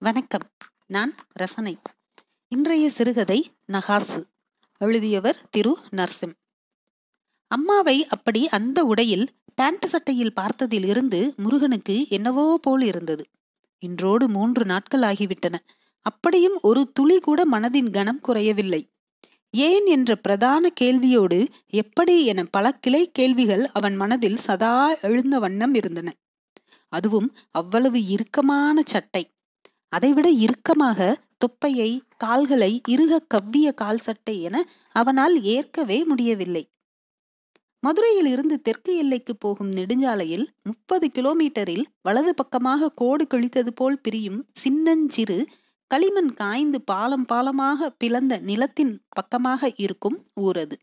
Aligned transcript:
வணக்கம். 0.00 0.42
நான் 0.86 1.14
ரசனை. 1.32 1.78
இன்றைய 2.48 2.90
சிறுகதை 2.90 3.52
நகாசு. 3.72 4.24
எழுதியவர் 4.78 5.36
திரு 5.50 5.78
நர்சிம். 5.90 6.32
அம்மாவை 7.46 8.06
அப்படி 8.06 8.48
அந்த 8.48 8.84
உடையில் 8.84 9.28
பேண்ட் 9.54 9.84
சட்டையில் 9.84 10.32
பார்த்ததில் 10.36 10.86
இருந்து 10.86 11.34
முருகனுக்கு 11.36 12.06
என்னவோ 12.08 12.58
போல் 12.62 12.80
இருந்தது. 12.80 13.26
இன்றோடு 13.78 14.28
மூன்று 14.28 14.64
நாட்கள் 14.64 15.00
ஆகிவிட்டன. 15.00 15.54
அப்படியும் 16.00 16.58
ஒரு 16.62 16.92
துளி 16.92 17.18
கூட 17.18 17.46
மனதின் 17.52 17.90
கனம் 17.90 18.20
குறையவில்லை. 18.20 18.92
ஏன் 19.50 19.86
என்ற 19.86 20.16
பிரதான 20.16 20.72
கேள்வியோடு 20.80 21.48
எப்படி 21.66 22.24
என 22.24 22.44
பல 22.44 22.72
கிளை 22.72 23.10
கேள்விகள் 23.10 23.66
அவன் 23.66 23.96
மனதில் 23.96 24.36
சதா 24.36 24.98
எழுந்த 24.98 25.38
வண்ணம் 25.38 25.74
இருந்தன. 25.74 26.16
அதுவும் 26.88 27.36
அவ்வளவு 27.50 28.06
இறுக்கமான 28.06 28.82
சட்டை. 28.86 29.37
அதைவிட 29.92 30.30
இறுக்கமாக 30.30 31.16
தொப்பையை 31.38 31.90
கால்களை 32.16 32.80
இறுக 32.88 33.20
கவ்விய 33.34 33.68
கால் 33.74 33.98
சட்டை 33.98 34.42
என 34.42 34.56
அவனால் 34.92 35.42
ஏற்கவே 35.42 36.04
முடியவில்லை. 36.04 36.62
மதுரையில் 37.82 38.26
இருந்து 38.26 38.56
தெற்கு 38.60 38.96
எல்லைக்கு 38.96 39.36
போகும் 39.36 39.68
நெடுஞ்சாலையில் 39.68 40.46
முப்பது 40.62 41.06
கிலோமீட்டரில் 41.08 41.84
வலது 42.02 42.34
பக்கமாக 42.34 42.90
கோடு 42.90 43.24
கிழித்தது 43.24 43.68
போல் 43.68 43.98
பிரியும் 44.00 44.40
சின்னஞ்சிறு 44.52 45.38
களிமண் 45.90 46.32
காய்ந்து 46.34 46.78
பாலம் 46.82 47.26
பாலமாக 47.28 47.90
பிளந்த 47.98 48.36
நிலத்தின் 48.38 48.94
பக்கமாக 49.08 49.70
இருக்கும் 49.76 50.18
ஊர் 50.34 50.58
அது 50.58 50.78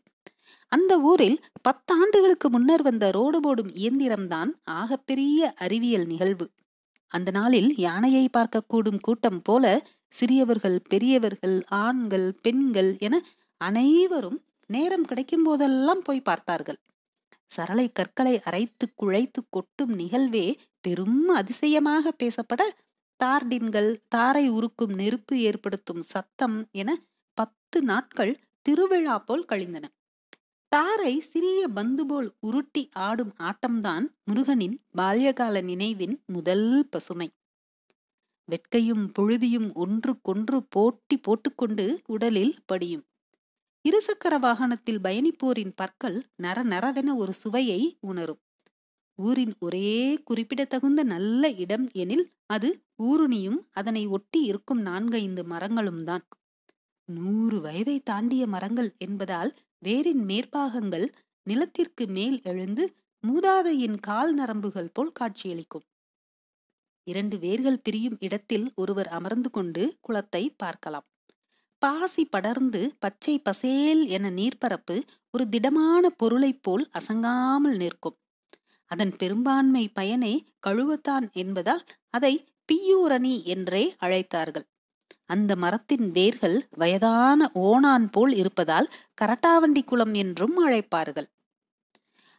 அந்த 0.72 1.00
ஊரில் 1.00 1.38
பத்தாண்டுகளுக்கு 1.68 2.48
முன்னர் 2.50 2.82
வந்த 2.82 3.10
ரோடு 3.10 3.40
போடும் 3.40 3.70
இயந்திரம்தான் 3.74 4.50
ஆகப்பெரிய 4.70 5.52
அறிவியல் 5.56 6.06
நிகழ்வு. 6.06 6.46
அந்த 7.12 7.30
நாளில் 7.30 7.70
யானையை 7.78 8.24
பார்க்கக்கூடும் 8.36 9.00
கூட்டம் 9.00 9.40
போல 9.42 9.64
சிறியவர்கள் 10.16 10.78
பெரியவர்கள் 10.88 11.56
ஆண்கள் 11.84 12.28
பெண்கள் 12.42 12.90
என 12.98 13.14
அனைவரும் 13.60 14.38
நேரம் 14.70 15.04
கிடைக்கும் 15.04 15.42
போதெல்லாம் 15.42 16.02
போய் 16.02 16.20
பார்த்தார்கள். 16.20 16.78
சரளை 17.52 17.86
கற்களை 17.92 18.34
அரைத்து 18.44 18.86
குழைத்து 19.02 19.40
கொட்டும் 19.50 19.92
நிகழ்வே 19.98 20.46
பெரும் 20.80 21.28
அதிசயமாக 21.30 22.12
பேசப்பட 22.22 22.62
தார்டின்கள் 23.20 23.90
தாரை 24.08 24.46
உருக்கும் 24.50 24.94
நெருப்பு 24.94 25.34
ஏற்படுத்தும் 25.40 26.02
சத்தம் 26.04 26.58
என 26.72 26.90
பத்து 27.38 27.78
நாட்கள் 27.82 28.34
திருவிழா 28.66 29.16
போல் 29.18 29.44
கழிந்தன. 29.44 29.84
தாரை 30.76 31.20
சிறிய 31.20 31.68
பந்து 31.68 32.06
போல் 32.06 32.36
உருட்டி 32.40 32.90
ஆடும் 32.92 33.32
ஆட்டம்தான் 33.38 34.06
முருகனின் 34.24 34.80
பால்யகால 34.98 35.62
நினைவின் 35.62 36.22
முதல் 36.26 36.88
பசுமை. 36.90 37.28
வெட்கையும் 38.48 39.10
புழுதியும் 39.18 39.72
ஒன்றுக்கொன்று 39.74 40.62
போட்டி 40.68 41.16
போட்டுக்கொண்டு 41.18 42.02
உடலில் 42.06 42.58
படியும். 42.66 43.04
இருசக்கர 43.84 44.38
வாகனத்தில் 44.38 45.00
பயணிப்போரின் 45.00 45.72
பற்கள் 45.74 46.26
நர 46.36 46.64
நரவென 46.64 47.16
ஒரு 47.16 47.32
சுவையை 47.32 47.98
உணரும். 48.00 48.40
ஊரின் 49.14 49.54
ஒரே 49.58 50.20
குறிப்பிடத்தகுந்த 50.24 51.02
நல்ல 51.02 51.50
இடம் 51.50 51.88
எனில் 51.92 52.32
அது 52.46 52.84
ஊருணியும் 53.02 53.60
அதனை 53.70 54.06
ஒட்டி 54.06 54.42
இருக்கும் 54.42 54.82
நான்கைந்து 54.82 55.44
மரங்களும் 55.44 56.04
தான் 56.04 56.26
நூறு 57.04 57.60
வயதை 57.60 58.00
தாண்டிய 58.00 58.46
மரங்கள் 58.46 58.94
என்பதால் 58.98 59.52
வேரின் 59.86 60.22
மேற்பாகங்கள் 60.24 61.06
நிலத்திற்கு 61.46 62.04
மேல் 62.06 62.38
எழுந்து 62.42 62.84
மூதாதையின் 63.24 63.98
கால் 64.00 64.32
நரம்புகள் 64.34 64.90
போல் 64.92 65.12
காட்சியளிக்கும். 65.12 65.84
இரண்டு 67.06 67.36
வேர்கள் 67.38 67.82
பிரியும் 67.82 68.16
இடத்தில் 68.18 68.66
ஒருவர் 68.74 69.08
அமர்ந்து 69.08 69.50
கொண்டு 69.50 69.82
குளத்தை 70.00 70.42
பார்க்கலாம். 70.56 71.06
பாசி 71.82 72.24
படர்ந்து 72.24 72.80
பச்சை 72.98 73.34
பசேல் 73.38 74.02
என 74.06 74.30
நீர்ப்பரப்பு 74.30 74.96
ஒரு 75.30 75.44
திடமான 75.48 76.10
பொருளைப் 76.10 76.62
போல் 76.62 76.84
அசங்காமல் 76.90 77.76
நிற்கும். 77.76 78.16
அதன் 78.90 79.12
பெரும்பான்மை 79.16 79.84
பயனே 79.88 80.34
கழுவத்தான் 80.66 81.26
என்பதால் 81.32 81.84
அதை 82.10 82.34
பியூரணி 82.72 83.34
என்றே 83.44 83.84
அழைத்தார்கள். 84.00 84.66
அந்த 85.30 85.56
மரத்தின் 85.56 86.10
வேர்கள் 86.10 86.56
வயதான 86.76 87.50
ஓணான் 87.62 88.06
போல் 88.10 88.34
இருப்பதால் 88.34 88.88
கரட்டாவண்டி 89.20 89.84
குளம் 89.84 90.14
என்றும் 90.14 90.56
அழைப்பார்கள். 90.66 91.28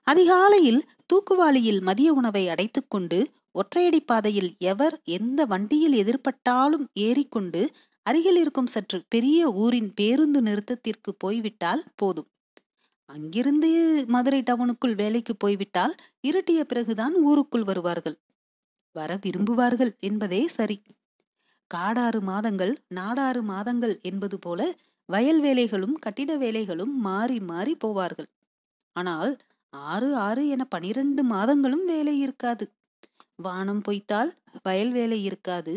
அதிகாலையில் 0.08 0.80
தூக்குவாளியில் 1.08 1.82
மதிய 1.82 2.14
உணவை 2.14 2.44
அடைத்துக்கொண்டு 2.48 3.20
ஒற்றையடி 3.54 4.00
பாதையில் 4.06 4.52
எவர் 4.64 4.96
எந்த 5.12 5.46
வண்டியில் 5.46 5.96
எதிர்பட்டாலும் 5.98 6.86
ஏறிக்கொண்டு 7.00 7.62
அருகில் 8.06 8.36
இருக்கும் 8.36 8.68
சற்று 8.68 9.06
பெரிய 9.10 9.50
ஊரின் 9.56 9.94
பேருந்து 9.94 10.42
நிறுத்தத்திற்கு 10.42 11.12
போய்விட்டால் 11.18 11.84
போதும். 11.96 12.30
அங்கிருந்து 13.10 13.70
மதுரை 14.08 14.42
டவுனுக்குள் 14.42 14.96
வேலைக்கு 14.96 15.36
போய்விட்டால் 15.36 15.96
இருட்டிய 16.24 16.62
பிறகுதான் 16.64 17.16
ஊருக்குள் 17.24 17.64
வருவார்கள். 17.64 18.18
வர 18.96 19.20
விரும்புவார்கள் 19.26 19.94
என்பதே 20.02 20.48
சரி. 20.50 20.78
காடாறு 21.72 22.22
மாதங்கள் 22.22 22.74
நாடாறு 22.88 23.42
மாதங்கள் 23.44 23.96
என்பது 24.02 24.40
போல 24.40 24.62
வயல் 25.10 25.42
வேலைகளும் 25.42 25.96
கட்டிட 26.00 26.32
வேலைகளும் 26.38 26.94
மாறி 26.98 27.40
மாறி 27.40 27.78
போவார்கள். 27.86 28.30
ஆனால் 28.96 29.32
ஆறு 29.74 30.10
ஆறு 30.16 30.44
என 30.48 30.64
பனிரெண்டு 30.66 31.24
மாதங்களும் 31.24 31.86
வேலை 31.86 32.16
இருக்காது. 32.20 32.66
வானம் 33.36 33.82
பொய்த்தால் 33.82 34.32
வயல் 34.64 34.92
வேலை 34.92 35.24
இருக்காது. 35.24 35.74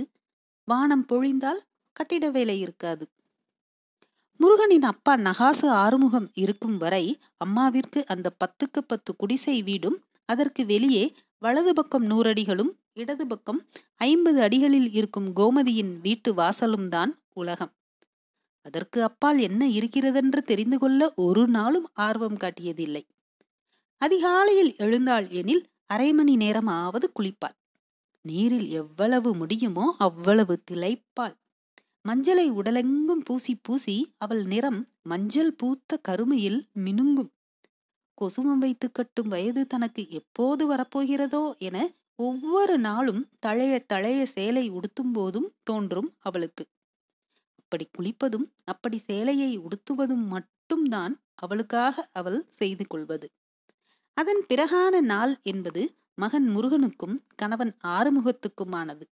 வானம் 0.68 1.06
பொழிந்தால் 1.08 1.60
கட்டிட 1.96 2.30
வேலை 2.30 2.56
இருக்காது. 2.60 3.04
முருகனின் 4.40 4.82
அப்பா 4.82 5.12
நகாசு 5.18 5.66
ஆறுமுகம் 5.80 6.28
இருக்கும் 6.34 6.76
வரை 6.76 7.04
அம்மாவிற்கு 7.44 8.00
அந்த 8.04 8.28
பத்துக்கு 8.40 8.80
பத்து 8.86 9.16
குடிசை 9.16 9.56
வீடும் 9.62 9.98
அதற்கு 10.28 10.62
வெளியே 10.66 11.04
வலது 11.42 11.72
பக்கம் 11.72 12.06
நூறடிகளும் 12.10 12.70
இடது 12.92 13.24
பக்கம் 13.26 13.60
ஐம்பது 13.96 14.38
அடிகளில் 14.40 14.88
இருக்கும் 14.92 15.28
கோமதியின் 15.36 15.92
வீட்டு 16.00 16.30
வாசலும் 16.34 16.88
தான் 16.88 17.12
உலகம். 17.34 17.72
அதற்கு 18.66 18.98
அப்பால் 19.02 19.38
என்ன 19.38 19.62
இருக்கிறதென்று 19.68 20.42
தெரிந்து 20.42 20.78
கொள்ள 20.78 21.00
ஒரு 21.16 21.44
நாளும் 21.48 21.86
ஆர்வம் 21.92 22.36
காட்டியதில்லை. 22.36 23.02
அதிகாலையில் 24.00 24.72
எழுந்தாள் 24.76 25.28
எனில் 25.30 25.64
அரை 25.86 26.10
மணி 26.12 26.34
நேரமாவது 26.36 27.08
குளிப்பாள். 27.18 27.56
நீரில் 28.24 28.68
எவ்வளவு 28.70 29.30
முடியுமோ 29.34 29.86
அவ்வளவு 29.98 30.56
திளைப்பாள். 30.70 31.34
மஞ்சளை 32.08 32.46
உடலெங்கும் 32.50 33.24
பூசி 33.24 33.54
பூசி 33.56 33.96
அவள் 34.18 34.44
நிறம் 34.44 34.80
மஞ்சள் 35.02 35.52
பூத்த 35.54 35.98
கருமையில் 36.02 36.60
மினுங்கும். 36.84 37.30
குசுமம் 38.20 38.58
வைத்து 38.58 38.86
கட்டும் 38.92 39.28
வயது 39.28 39.62
தனக்கு 39.66 40.02
எப்போது 40.10 40.62
வரப்போகிறதோ 40.72 41.42
என 41.58 41.76
ஒவ்வொரு 42.18 42.74
நாளும் 42.78 43.22
தழைய 43.40 43.74
தழைய 43.86 44.20
சேலை 44.26 44.64
உடுத்தும் 44.70 45.12
போதும் 45.12 45.48
தோன்றும் 45.62 46.10
அவளுக்கு. 46.20 46.64
அப்படி 47.60 47.86
குளிப்பதும் 47.98 48.46
அப்படி 48.64 48.98
சேலையை 48.98 49.50
உடுத்துவதும் 49.58 50.26
மட்டும்தான் 50.26 51.14
அவளுக்காக 51.34 52.08
அவள் 52.12 52.40
செய்து 52.50 52.86
கொள்வது. 52.86 53.26
அதன் 54.16 54.42
பிறகான 54.48 55.00
நாள் 55.02 55.40
என்பது 55.44 55.82
மகன் 56.14 56.48
முருகனுக்கும் 56.48 57.16
கணவன் 57.36 57.72
ஆறுமுகத்துக்குமானது. 57.88 59.04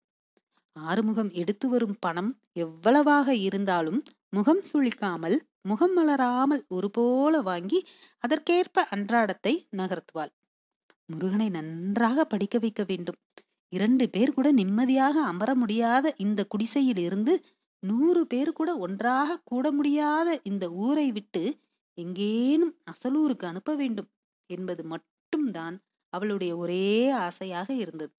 ஆறுமுகம் 0.84 1.30
எடுத்து 1.32 1.66
வரும் 1.68 1.96
பணம் 2.00 2.30
எவ்வளவாக 2.56 3.34
இருந்தாலும் 3.46 4.00
முகம் 4.28 4.62
சுழிக்காமல் 4.70 5.36
முகம் 5.62 5.94
மலராமல் 5.94 6.62
ஒருபோல 6.68 7.40
வாங்கி 7.42 7.78
அதற்கேற்ப 8.24 8.84
அன்றாடத்தை 8.90 9.54
நகர்த்துவாள். 9.76 10.32
முருகனை 11.08 11.48
நன்றாக 11.50 12.24
படிக்க 12.24 12.56
வைக்க 12.58 12.82
வேண்டும். 12.84 13.18
இரண்டு 13.72 14.04
பேர் 14.08 14.34
கூட 14.34 14.48
நிம்மதியாக 14.52 15.16
அமர 15.24 15.50
முடியாத 15.54 16.14
இந்த 16.16 16.40
குடிசையில் 16.48 17.02
இருந்து 17.04 17.34
நூறு 17.82 18.22
பேர் 18.26 18.52
கூட 18.52 18.70
ஒன்றாக 18.76 19.40
கூட 19.44 19.66
முடியாத 19.72 20.28
இந்த 20.42 20.64
ஊரை 20.82 21.08
விட்டு 21.12 21.42
எங்கேனும் 21.98 22.74
அசலூருக்கு 22.90 23.44
அனுப்ப 23.44 23.74
வேண்டும் 23.74 24.08
என்பது 24.50 24.82
மட்டும்தான் 24.84 25.76
அவளுடைய 26.12 26.52
ஒரே 26.56 26.84
ஆசையாக 27.24 27.68
இருந்தது. 27.74 28.12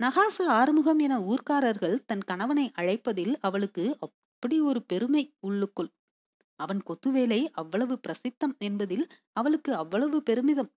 நகாசு 0.00 0.42
ஆறுமுகம் 0.46 0.98
என 0.98 1.14
ஊர்க்காரர்கள் 1.20 2.04
தன் 2.04 2.20
கணவனை 2.20 2.72
அழைப்பதில் 2.78 3.34
அவளுக்கு 3.40 3.96
அப்படி 4.00 4.60
ஒரு 4.60 4.82
பெருமை 4.82 5.34
உள்ளுக்குள். 5.40 5.90
அவன் 6.60 6.82
கொத்துவேலை 6.82 7.40
அவ்வளவு 7.52 8.00
பிரசித்தம் 8.08 8.54
என்பதில் 8.58 9.06
அவளுக்கு 9.32 9.74
அவ்வளவு 9.74 10.22
பெருமிதம். 10.22 10.70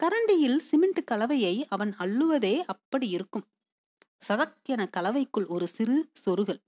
கரண்டியில் 0.00 0.58
சிமெண்ட் 0.58 1.04
கலவையை 1.04 1.66
அவன் 1.68 1.92
அள்ளுவதே 1.98 2.62
அப்படி 2.64 3.08
இருக்கும். 3.08 3.46
சதக் 4.28 4.56
என 4.62 4.88
கலவைக்குள் 4.96 5.46
ஒரு 5.46 5.66
சிறு 5.66 6.10
சொருகல். 6.24 6.60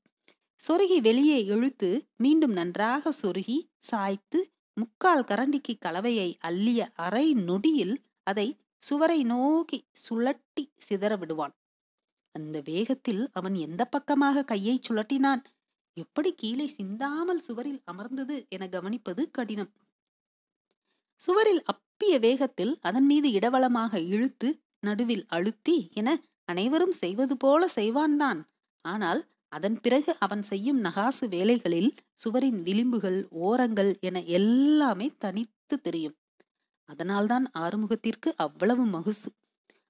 சொருகி 0.62 1.00
வெளியே 1.00 1.44
இழுத்து 1.44 2.08
மீண்டும் 2.16 2.52
நன்றாக 2.52 3.12
சொருகி 3.22 3.58
சாய்த்து 3.78 4.52
முக்கால் 4.76 5.24
கரண்டிக்கு 5.24 5.74
கலவையை 5.78 6.28
அள்ளிய 6.46 6.80
அரை 6.94 7.34
நொடியில் 7.34 7.96
அதை 8.22 8.46
சுவரை 8.84 9.18
நோக்கி 9.24 9.78
சுழட்டி 10.04 10.64
சிதற 10.86 11.12
விடுவான். 11.18 11.54
அந்த 12.34 12.56
வேகத்தில் 12.64 13.22
அவன் 13.32 13.56
எந்த 13.66 13.82
பக்கமாக 13.84 14.44
கையை 14.44 14.76
சுழட்டினான் 14.88 15.42
எப்படி 15.96 16.30
கீழே 16.34 16.66
சிந்தாமல் 16.68 17.42
சுவரில் 17.46 17.80
அமர்ந்தது 17.84 18.36
என 18.48 18.66
கவனிப்பது 18.66 19.22
கடினம். 19.30 19.70
சுவரில் 21.20 21.62
அப்பிய 21.64 22.14
வேகத்தில் 22.18 22.72
அதன் 22.80 23.06
மீது 23.06 23.28
இடவளமாக 23.28 24.00
இழுத்து 24.14 24.48
நடுவில் 24.80 25.24
அழுத்தி 25.28 25.76
என 25.94 26.08
அனைவரும் 26.44 26.96
செய்வது 27.02 27.34
போல 27.36 27.68
செய்வான்தான். 27.76 28.40
ஆனால் 28.84 29.22
அதன் 29.52 29.78
பிறகு 29.80 30.12
அவன் 30.18 30.42
செய்யும் 30.42 30.80
நகாசு 30.84 31.24
வேலைகளில் 31.28 31.90
சுவரின் 32.14 32.60
விளிம்புகள் 32.62 33.20
ஓரங்கள் 33.46 33.92
என 34.00 34.22
எல்லாமே 34.38 35.08
தனித்து 35.18 35.76
தெரியும். 35.80 36.16
அதனால்தான் 36.84 37.50
ஆறுமுகத்திற்கு 37.58 38.32
அவ்வளவு 38.36 38.86
மகுசு. 38.86 39.28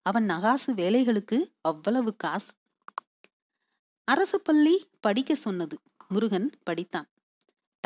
அவன் 0.03 0.27
நகாசு 0.27 0.67
வேலைகளுக்கு 0.67 1.39
அவ்வளவு 1.61 2.17
காசு. 2.17 2.53
அரசு 4.05 4.41
பள்ளி 4.41 4.89
படிக்க 5.01 5.35
சொன்னது. 5.35 5.79
முருகன் 6.09 6.51
படித்தான். 6.71 7.09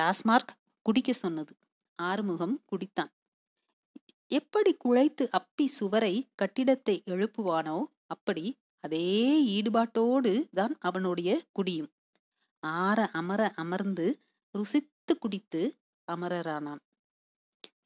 டாஸ்மார்க் 0.01 0.55
குடிக்க 0.83 1.13
சொன்னது. 1.13 1.57
ஆறுமுகம் 1.97 2.63
குடித்தான். 2.71 3.11
எப்படி 4.29 4.77
குழைத்து 4.85 5.29
அப்பி 5.33 5.65
சுவரை 5.65 6.29
கட்டிடத்தை 6.35 7.03
எழுப்புவானோ 7.07 7.85
அப்படி 8.07 8.59
அதே 8.81 9.07
ஈடுபாட்டோடு 9.47 10.49
தான் 10.53 10.77
அவனுடைய 10.81 11.43
குடியும். 11.53 11.91
ஆற 12.61 13.09
அமர 13.13 13.53
அமர்ந்து 13.57 14.21
ருசித்து 14.51 15.19
குடித்து 15.19 15.77
அமரரானான். 16.13 16.83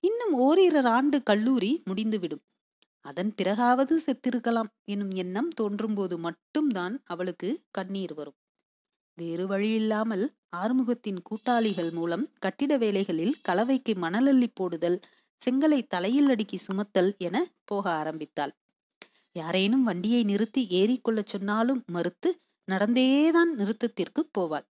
இன்னும் 0.02 0.32
ஓரிரு 0.32 0.86
ஆண்டு 0.86 1.22
கல்லூரி 1.22 1.82
முடிந்துவிடும். 1.84 2.42
அதன் 3.00 3.34
பிறகாவது 3.34 4.02
செத்திருக்கலாம் 4.06 4.66
எனும் 4.84 5.10
எண்ணம் 5.10 5.48
தோன்றும்போது 5.48 6.18
மட்டும்தான் 6.18 7.02
அவளுக்கு 7.04 7.62
கண்ணீர் 7.70 8.14
வரும். 8.14 8.34
வேறு 9.14 9.46
வழியில்லாமல் 9.46 10.28
ஆறுமுகத்தின் 10.56 11.22
கூட்டாளிகள் 11.22 11.90
மூலம் 11.90 12.30
கட்டிட 12.38 12.76
வேலைகளில் 12.76 13.40
கலவைக்கு 13.42 13.92
மணலள்ளி 13.92 14.46
போடுதல் 14.54 15.00
செங்கலை 15.46 15.86
தலையில் 15.86 16.28
அடுக்கி 16.28 16.56
சுமத்தல் 16.56 17.16
என 17.18 17.46
போக 17.64 17.90
ஆரம்பித்தாள். 17.90 18.52
யாரேனும் 19.32 19.82
வண்டியை 19.82 20.22
நிறுத்தி 20.22 20.66
ஏறிக்கொள்ளச் 20.70 21.26
சொன்னாலும் 21.26 21.84
மறுத்து 21.86 22.40
நடந்தேதான் 22.70 23.52
நிறுத்தத்திற்கு 23.58 24.22
போவாள். 24.38 24.66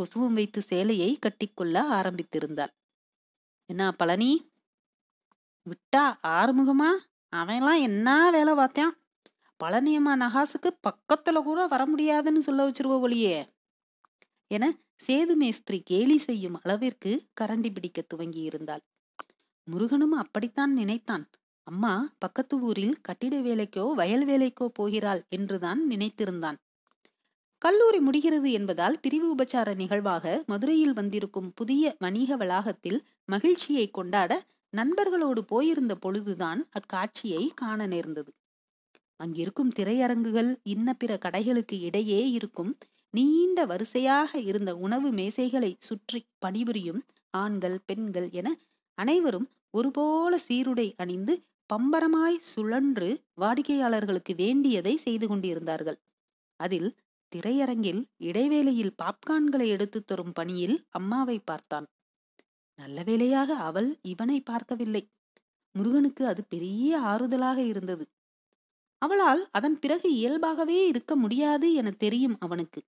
கொசுவம் 0.00 0.32
வைத்து 0.32 0.62
சேலையை 0.62 1.18
கட்டிக்கொள்ள 1.18 1.82
ஆரம்பித்திருந்தாள். 1.90 2.68
என்ன 3.66 3.92
பழனி 3.92 4.49
விட்டா 5.70 6.02
ஆறுமுகமா? 6.30 6.90
அவன்லாம் 7.32 7.80
என்ன 7.80 8.08
வேலை 8.30 8.54
பார்த்தான்? 8.54 8.92
பழனியம்மா 9.60 10.12
நகாசுக்கு 10.16 10.70
பக்கத்துல 10.88 11.38
கூட 11.42 11.60
வர 11.66 11.82
முடியாதுன்னு 11.86 12.40
சொல்ல 12.40 12.66
வச்சிருவ 12.66 12.96
ஒளியே 13.00 13.36
என 14.50 14.64
சேது 15.06 15.34
மேஸ்திரி 15.36 15.78
கேலி 15.82 16.16
செய்யும் 16.18 16.56
அளவிற்கு 16.62 17.10
கரண்டி 17.40 17.70
பிடிக்க 17.72 18.00
துவங்கி 18.02 18.40
இருந்தாள். 18.40 18.82
முருகனும் 19.68 20.12
அப்படித்தான் 20.12 20.72
நினைத்தான். 20.72 21.24
அம்மா 21.66 21.92
பக்கத்து 22.18 22.54
ஊரில் 22.60 22.96
கட்டிட 23.00 23.34
வேலைக்கோ 23.40 23.84
வயல் 23.94 24.26
வேலைக்கோ 24.26 24.66
போகிறாள் 24.72 25.22
என்றுதான் 25.28 25.80
நினைத்திருந்தான். 25.90 26.58
கல்லூரி 27.62 27.98
முடிகிறது 27.98 28.48
என்பதால் 28.52 28.96
பிரிவு 29.00 29.26
உபச்சார 29.34 29.68
நிகழ்வாக 29.74 30.26
மதுரையில் 30.46 30.92
வந்திருக்கும் 30.92 31.50
புதிய 31.54 31.94
வணிக 31.98 32.36
வளாகத்தில் 32.36 33.00
மகிழ்ச்சியை 33.24 33.86
கொண்டாட 33.90 34.32
நண்பர்களோடு 34.72 35.40
போயிருந்த 35.46 35.94
பொழுதுதான் 35.96 36.60
அக்காட்சியை 36.72 37.42
காண 37.54 37.86
நேர்ந்தது. 37.86 38.30
அங்கிருக்கும் 39.20 39.72
திரையரங்குகள் 39.78 40.50
இன்ன 40.64 40.88
பிற 40.94 41.12
கடைகளுக்கு 41.16 41.76
இடையே 41.80 42.20
இருக்கும் 42.30 42.72
நீண்ட 43.14 43.66
வரிசையாக 43.66 44.32
இருந்த 44.40 44.70
உணவு 44.76 45.08
மேசைகளை 45.12 45.70
சுற்றி 45.80 46.20
பணிபுரியும் 46.38 47.00
ஆண்கள் 47.34 47.78
பெண்கள் 47.86 48.28
என 48.30 48.48
அனைவரும் 48.98 49.48
ஒருபோல 49.70 50.32
சீருடை 50.38 50.88
அணிந்து 50.96 51.34
பம்பரமாய் 51.70 52.38
சுழன்று 52.52 53.08
வாடிக்கையாளர்களுக்கு 53.34 54.32
வேண்டியதை 54.34 54.94
செய்து 54.96 55.26
கொண்டிருந்தார்கள். 55.28 55.98
அதில் 56.60 56.90
திரையரங்கில் 57.32 58.02
இடைவேளையில் 58.20 58.96
பாப்கான்களை 59.02 59.66
எடுத்து 59.68 60.00
தரும் 60.04 60.32
பணியில் 60.32 60.76
அம்மாவை 60.90 61.38
பார்த்தான். 61.40 61.86
நல்ல 62.80 63.02
வேளையாக 63.02 63.54
அவள் 63.54 63.98
இவனை 64.02 64.38
பார்க்கவில்லை. 64.40 65.02
முருகனுக்கு 65.74 66.26
அது 66.26 66.42
பெரிய 66.44 67.00
ஆறுதலாக 67.00 67.58
இருந்தது. 67.66 68.04
அவளால் 69.02 69.42
அதன் 69.52 69.78
பிறகு 69.78 70.08
இயல்பாகவே 70.14 70.78
இருக்க 70.86 71.12
முடியாது 71.16 71.68
என 71.74 71.90
தெரியும் 71.90 72.36
அவனுக்கு. 72.40 72.80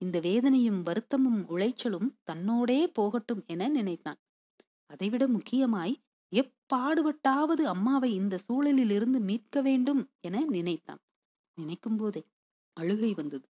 இந்த 0.00 0.16
வேதனையும் 0.20 0.80
வருத்தமும் 0.82 1.40
உளைச்சலும் 1.48 2.08
தன்னோடே 2.30 2.80
போகட்டும் 2.92 3.42
என 3.46 3.68
நினைத்தான். 3.68 4.20
அதைவிட 4.90 5.24
முக்கியமாய் 5.28 5.94
எப்பாடுபட்டாவது 6.32 7.64
அம்மாவை 7.64 8.10
இந்த 8.14 8.38
சூழலிலிருந்து 8.46 9.18
மீட்க 9.20 9.60
வேண்டும் 9.62 10.02
என 10.20 10.44
நினைத்தான். 10.48 11.00
நினைக்கும் 11.58 11.96
போதே 11.96 12.22
அழுகை 12.76 13.12
வந்தது. 13.14 13.46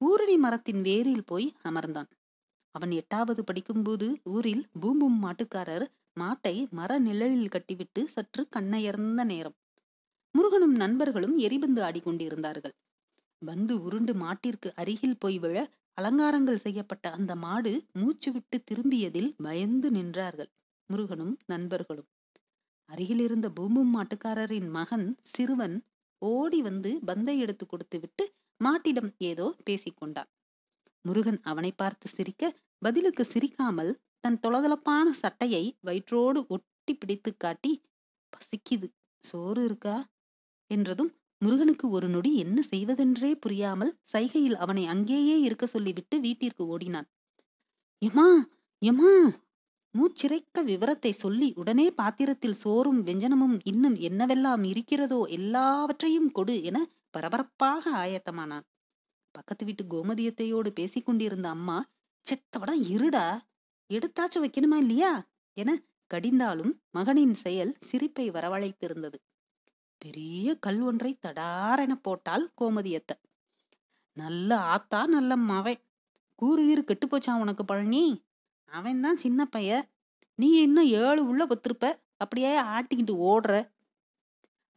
ஊரணி 0.00 0.36
மரத்தின் 0.38 0.82
வேரில் 0.82 1.26
போய் 1.26 1.48
அமர்ந்தான். 1.64 2.10
அவன் 2.74 2.92
எட்டாவது 2.92 3.40
படிக்கும்போது 3.44 4.06
ஊரில் 4.24 4.64
பூம்பும் 4.80 5.18
மாட்டுக்காரர் 5.24 5.86
மாட்டை 6.20 6.54
மர 6.70 6.98
நிழலில் 6.98 7.52
கட்டிவிட்டு 7.54 8.00
சற்று 8.08 8.42
கண்ணயர்ந்த 8.48 9.22
நேரம். 9.24 9.56
முருகனும் 10.34 10.76
நண்பர்களும் 10.76 11.36
எரிபந்து 11.38 11.80
ஆடிக்கொண்டிருந்தார்கள். 11.82 12.74
பந்து 13.42 13.74
உருண்டு 13.82 14.12
மாட்டிற்கு 14.14 14.68
அருகில் 14.74 15.18
போய் 15.18 15.38
விழ 15.38 15.56
அலங்காரங்கள் 15.98 16.64
செய்யப்பட்ட 16.64 17.06
அந்த 17.10 17.32
மாடு 17.36 17.72
மூச்சு 17.92 18.30
விட்டு 18.32 18.56
திரும்பியதில் 18.64 19.30
பயந்து 19.42 19.88
நின்றார்கள் 19.90 20.50
முருகனும் 20.90 21.34
நண்பர்களும். 21.46 22.08
அருகிலிருந்த 22.88 23.46
பூம்பும் 23.50 23.92
மாட்டுக்காரரின் 23.96 24.70
மகன் 24.70 25.06
சிறுவன் 25.32 25.76
ஓடி 26.22 26.60
வந்து 26.62 26.90
பந்தை 27.04 27.34
எடுத்து 27.38 27.64
கொடுத்து 27.66 27.98
விட்டு 27.98 28.24
மாட்டிடம் 28.60 29.10
ஏதோ 29.22 29.46
பேசிக்கொண்டான் 29.64 30.30
முருகன் 31.04 31.40
அவனை 31.42 31.70
பார்த்து 31.72 32.06
சிரிக்க 32.08 32.42
பதிலுக்கு 32.82 33.24
சிரிக்காமல் 33.24 33.92
தன் 34.20 34.38
தொளதளப்பான 34.42 35.06
சட்டையை 35.22 35.64
வயிற்றோடு 35.86 36.40
ஒட்டி 36.48 36.92
பிடித்து 36.94 37.30
காட்டி 37.36 37.72
பசிக்குது 38.32 38.88
சோறு 39.24 39.60
இருக்கா? 39.64 39.96
என்றதும் 40.70 41.10
முருகனுக்கு 41.42 41.86
ஒரு 41.90 42.08
நொடி 42.08 42.30
என்ன 42.36 42.58
செய்வதென்றே 42.70 43.30
புரியாமல் 43.36 43.92
சைகையில் 44.12 44.56
அவனை 44.56 44.84
அங்கேயே 44.86 45.36
இருக்க 45.40 45.64
சொல்லிவிட்டு 45.66 46.16
வீட்டிற்கு 46.20 46.64
ஓடினான். 46.66 47.08
எமா 48.02 48.28
எமா 48.82 49.12
மூச்சிறைக்க 49.94 50.62
விவரத்தை 50.62 51.12
சொல்லி 51.14 51.48
உடனே 51.56 51.86
பாத்திரத்தில் 51.90 52.60
சோறும் 52.62 53.00
வெஞ்சனமும் 53.06 53.56
இன்னும் 53.64 53.96
என்னவெல்லாம் 54.08 54.64
இருக்கிறதோ 54.64 55.20
எல்லாவற்றையும் 55.38 56.30
கொடு 56.30 56.54
என 56.62 56.78
பரபரப்பாக 57.10 57.84
ஆயத்தமானான். 58.02 58.66
பக்கத்து 59.32 59.64
வீட்டு 59.64 59.84
கோமதியத்தையோடு 59.84 60.68
பேசிக்கொண்டிருந்த 60.68 61.48
அம்மா 61.48 61.78
செத்தவடா 62.26 62.74
இருடா 62.88 63.38
எடுத்தாச்சும் 63.90 64.44
வைக்கணுமா 64.44 64.76
இல்லையா? 64.76 65.28
என 65.54 65.82
கடிந்தாலும் 66.14 66.72
மகனின் 66.90 67.34
செயல் 67.34 67.76
சிரிப்பை 67.80 68.30
வரவழைத்திருந்தது. 68.30 69.14
பெரிய 69.98 70.54
கல் 70.54 70.80
ஒன்றை 70.80 71.18
தடாரென 71.26 71.92
போட்டால் 72.02 72.52
கோமதியத்த. 72.60 73.12
நல்ல 74.16 74.58
ஆத்தா 74.58 75.06
நல்ல 75.06 75.36
மவன். 75.36 75.80
கூறுகீறு 76.42 76.84
கெட்டு 76.84 77.06
போச்சான் 77.06 77.40
உனக்கு 77.40 77.64
பழனி? 77.64 78.24
அவன் 78.64 79.00
தான் 79.00 79.16
சின்ன 79.16 79.46
பைய. 79.46 79.88
நீ 80.34 80.62
இன்னும் 80.62 80.86
ஏழு 80.86 81.26
உள்ள 81.26 81.46
பத்திருப்ப 81.46 81.86
அப்படியே 82.16 82.60
ஆட்டிக்கிட்டு 82.60 83.14
ஓடுற. 83.30 83.70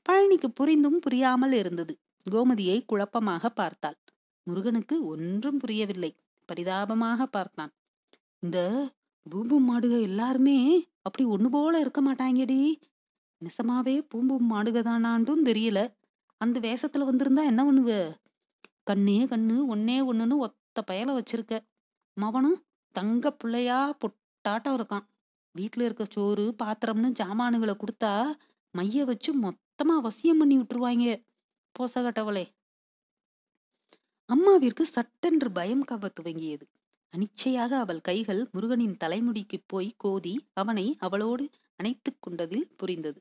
பழனிக்கு 0.09 0.47
புரிந்தும் 0.53 0.99
புரியாமல் 0.99 1.51
இருந்தது. 1.51 1.93
கோமதியை 2.31 2.85
குழப்பமாக 2.85 3.49
பார்த்தாள். 3.49 3.97
முருகனுக்கு 4.47 4.95
ஒன்றும் 5.05 5.57
புரியவில்லை. 5.57 6.11
பரிதாபமாக 6.49 7.25
பார்த்தான். 7.25 7.71
இந்த 8.43 8.57
பூம்பும் 9.25 9.67
மாடுக 9.69 10.01
எல்லாருமே 10.01 10.57
அப்படி 11.01 11.23
ஒண்ணு 11.25 11.49
போல 11.49 11.79
இருக்க 11.79 12.01
மாட்டாங்கடி. 12.01 12.59
நிசமாவே 13.41 13.95
பூம்பும் 14.09 14.51
மாடுக 14.51 14.81
தானாண்டும் 14.81 15.41
தெரியல. 15.45 15.79
அந்த 16.41 16.59
வேஷத்துல 16.59 17.07
வந்திருந்தா 17.09 17.43
என்ன 17.45 17.61
பண்ணுவ? 17.63 17.91
கண்ணே 18.83 19.17
கண்ணு 19.25 19.55
ஒன்னே 19.73 19.97
ஒண்ணுன்னு 20.11 20.37
ஒத்த 20.37 20.83
பயல 20.91 21.15
வச்சிருக்க. 21.19 21.55
மவனும் 22.17 22.59
தங்க 22.95 23.31
பிள்ளையா 23.31 23.79
பொட்டாட்டம் 24.01 24.77
இருக்கான். 24.79 25.05
வீட்டுல 25.55 25.85
இருக்க 25.87 26.05
சோறு 26.09 26.45
பாத்திரம்னு 26.63 27.09
ஜாமானுகளை 27.19 27.75
கொடுத்தா 27.75 28.13
மைய 28.73 29.03
வச்சு 29.05 29.31
மொத்தமா 29.39 29.95
வசியம் 30.07 30.37
பண்ணி 30.37 30.55
விட்டுருவாங்க 30.57 31.05
போசகட்டவளே 31.75 32.45
அம்மாவிற்கு 34.29 34.83
சட்டென்று 34.87 35.51
பயம் 35.51 35.83
கவ 35.83 36.09
துவங்கியது. 36.15 36.65
அனிச்சையாக 37.13 37.71
அவள் 37.79 38.01
கைகள் 38.01 38.41
முருகனின் 38.51 38.97
தலைமுடிக்கு 38.97 39.57
போய் 39.67 39.89
கோதி 39.97 40.33
அவனை 40.53 40.85
அவளோடு 40.99 41.45
அணைத்துக் 41.79 42.21
கொண்டதில் 42.21 42.67
புரிந்தது. 42.77 43.19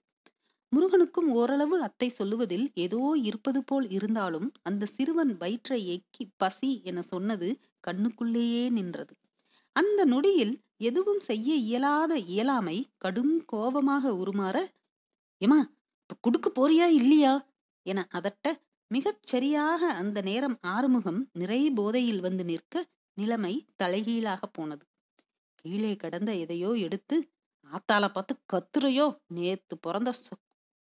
முருகனுக்கும் 0.72 1.28
ஓரளவு 1.32 1.76
அத்தை 1.82 2.08
சொல்லுவதில் 2.10 2.66
ஏதோ 2.76 3.00
இருப்பது 3.22 3.60
போல் 3.64 3.88
இருந்தாலும் 3.90 4.48
அந்த 4.62 4.86
சிறுவன் 4.86 5.32
வயிற்றை 5.36 5.80
எக்கி 5.96 6.26
பசி 6.36 6.70
என 6.84 7.02
சொன்னது 7.04 7.48
கண்ணுக்குள்ளேயே 7.86 8.64
நின்றது. 8.70 9.12
அந்த 9.76 10.00
நொடியில் 10.04 10.54
எதுவும் 10.80 11.20
செய்ய 11.20 11.50
இயலாத 11.66 12.14
இயலாமை 12.28 12.78
கடும் 12.98 13.34
கோபமாக 13.46 14.14
உருமாற 14.16 14.56
ஏமா 15.40 15.60
இப்ப 16.02 16.16
குடுக்க 16.22 16.48
போறியா 16.54 16.86
இல்லையா? 16.94 17.34
என 17.86 18.08
அதட்ட 18.12 18.46
மிகச் 18.90 19.22
சரியாக 19.22 19.90
அந்த 19.92 20.18
நேரம் 20.20 20.56
ஆறுமுகம் 20.66 21.20
நிறை 21.32 21.70
போதையில் 21.70 22.20
வந்து 22.20 22.44
நிற்க 22.44 22.74
நிலைமை 23.18 23.52
தலைகீழாக 23.76 24.42
போனது. 24.52 24.84
கீழே 25.64 25.92
கடந்த 25.96 26.30
எதையோ 26.34 26.70
எடுத்து 26.78 27.16
ஆத்தால 27.70 28.04
பார்த்து 28.12 28.34
கத்துறையோ 28.52 29.06
நேத்து 29.34 29.74
பிறந்த 29.78 30.10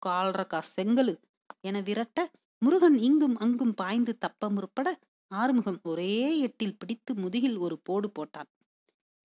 கால்ரக்கா 0.01 0.59
செங்கலு 0.75 1.13
என 1.61 1.79
விரட்ட 1.81 2.19
முருகன் 2.61 2.97
இங்கும் 2.99 3.37
அங்கும் 3.37 3.73
பாய்ந்து 3.73 4.13
தப்ப 4.17 4.49
முற்பட 4.49 4.87
ஆறுமுகம் 5.31 5.79
ஒரே 5.83 6.11
எட்டில் 6.41 6.77
பிடித்து 6.77 7.11
முதுகில் 7.15 7.57
ஒரு 7.57 7.75
போடு 7.83 8.07
போட்டான். 8.09 8.49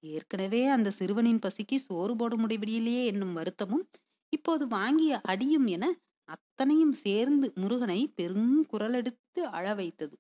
ஏற்கனவே 0.03 0.63
அந்த 0.67 0.91
சிறுவனின் 0.91 1.43
பசிக்கு 1.47 1.77
சோறு 1.79 2.15
போட 2.17 2.35
முடியவில்லையே 2.37 3.05
என்னும் 3.05 3.33
வருத்தமும் 3.33 3.85
இப்போது 4.33 4.65
வாங்கிய 4.69 5.21
அடியும் 5.25 5.67
என 5.67 5.85
அத்தனையும் 6.31 6.93
சேர்ந்து 6.93 7.53
முருகனை 7.55 8.01
பெருங்குரலெடுத்து 8.17 9.41
அழ 9.51 9.75
வைத்தது. 9.75 10.17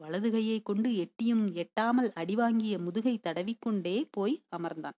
வலது 0.00 0.30
கையை 0.30 0.62
கொண்டு 0.62 0.88
எட்டியும் 0.96 1.44
எட்டாமல் 1.54 2.10
அடிவாங்கிய 2.14 2.78
முதுகை 2.78 3.14
தடவிக்கொண்டே 3.22 3.96
போய் 4.10 4.36
அமர்ந்தான். 4.56 4.96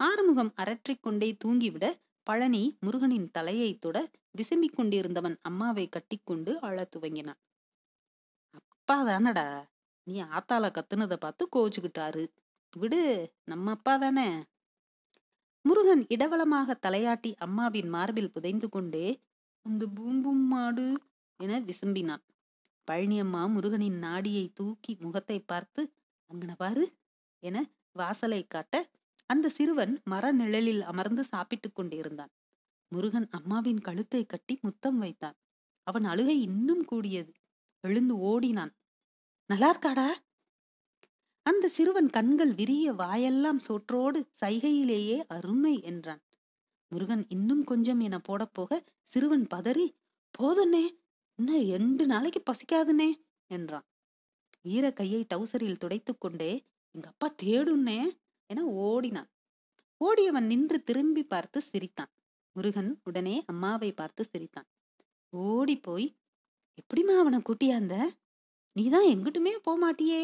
ஆறுமுகம் 0.00 0.52
அரற்றிக்கொண்டே 0.56 1.28
தூங்கிவிட 1.44 1.86
பழனி 2.26 2.78
முருகனின் 2.80 3.30
தலையை 3.30 3.78
தொட 3.78 3.96
விசும்பிக் 4.38 4.76
கொண்டிருந்தவன் 4.76 5.36
அம்மாவை 5.42 5.88
கட்டிக்கொண்டு 5.88 6.52
அழத் 6.60 6.92
துவங்கினான். 6.96 7.40
அப்பா 8.50 8.96
தானடா 9.04 9.46
நீ 10.06 10.16
ஆத்தால 10.22 10.64
கத்துனதை 10.70 11.16
பார்த்து 11.16 11.44
கோச்சுக்கிட்டாரு 11.56 12.24
விடு 12.76 13.02
நம்ம 13.44 13.70
அப்பா 13.70 13.96
தானே? 13.96 14.28
முருகன் 15.64 16.02
இடவளமாக 16.08 16.74
தலையாட்டி 16.86 17.30
அம்மாவின் 17.36 17.88
மார்பில் 17.88 18.30
புதைந்து 18.30 18.68
கொண்டே 18.68 19.06
அந்த 19.66 19.84
பூம்பும் 19.86 20.44
மாடு 20.46 20.86
என 21.40 21.60
விசும்பினான். 21.60 22.22
பழனியம்மா 22.88 23.42
முருகனின் 23.52 23.98
நாடியை 23.98 24.44
தூக்கி 24.54 24.96
முகத்தை 25.00 25.38
பார்த்து 25.40 25.82
அங்கன 26.30 26.52
பாரு 26.56 26.84
என 27.42 27.56
வாசலை 27.92 28.40
காட்ட 28.46 28.74
அந்த 29.30 29.46
சிறுவன் 29.48 29.94
மர 30.04 30.24
நிழலில் 30.32 30.82
அமர்ந்து 30.82 31.24
சாப்பிட்டுக் 31.24 31.74
கொண்டிருந்தான். 31.74 32.32
முருகன் 32.92 33.28
அம்மாவின் 33.30 33.80
கழுத்தை 33.80 34.22
கட்டி 34.26 34.54
முத்தம் 34.62 34.98
வைத்தான். 34.98 35.36
அவன் 35.86 36.04
அழுகை 36.04 36.36
இன்னும் 36.40 36.84
கூடியது. 36.84 37.32
எழுந்து 37.84 38.14
ஓடினான். 38.18 38.72
நல்லா 39.50 39.68
இருக்காடா 39.74 40.08
அந்த 41.46 41.68
சிறுவன் 41.68 42.10
கண்கள் 42.10 42.52
விரிய 42.54 42.92
வாயெல்லாம் 42.92 43.58
சோற்றோடு 43.58 44.20
சைகையிலேயே 44.40 45.18
அருமை 45.26 45.74
என்றான். 45.82 46.22
முருகன் 46.92 47.24
இன்னும் 47.28 47.64
கொஞ்சம் 47.64 48.00
என 48.00 48.16
போடப்போக 48.28 48.72
சிறுவன் 49.08 49.46
பதறி 49.54 49.86
போதுண்ணே 50.38 50.84
இன்னும் 51.38 51.62
ரெண்டு 51.64 52.06
நாளைக்கு 52.06 52.42
பசிக்காதுனே 52.42 53.10
என்றான். 53.46 53.86
ஈர 54.62 54.92
கையை 54.92 55.26
டவுசரில் 55.34 55.80
துடைத்துக்கொண்டே 55.82 56.64
எங்க 56.90 57.08
அப்பா 57.08 57.34
தேடுன்னே 57.42 57.98
என 58.46 58.64
ஓடினான். 58.64 59.30
ஓடியவன் 59.96 60.46
நின்று 60.46 60.82
திரும்பி 60.82 61.22
பார்த்து 61.24 61.60
சிரித்தான். 61.60 62.10
முருகன் 62.52 63.00
உடனே 63.04 63.44
அம்மாவை 63.46 63.92
பார்த்து 63.92 64.24
சிரித்தான். 64.24 64.68
ஓடி 65.28 65.76
போய் 65.76 66.16
எப்படிமா 66.80 67.14
அவனை 67.18 67.38
கூட்டியாந்த? 67.38 67.94
நீதான் 68.72 69.04
எங்கிட்டுமே 69.04 69.52
போமாட்டியே 69.66 70.22